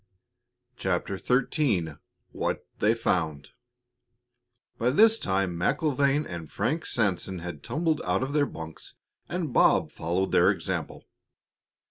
CHAPTER 0.77 1.19
XIII 1.19 1.97
WHAT 2.31 2.65
THEY 2.79 2.95
FOUND 2.95 3.51
By 4.79 4.89
this 4.89 5.19
time 5.19 5.55
MacIlvaine 5.55 6.25
and 6.25 6.49
Frank 6.51 6.87
Sanson 6.87 7.37
had 7.37 7.61
tumbled 7.61 8.01
out 8.03 8.23
of 8.23 8.33
their 8.33 8.47
bunks, 8.47 8.95
and 9.29 9.53
Bob 9.53 9.91
followed 9.91 10.31
their 10.31 10.49
example. 10.49 11.05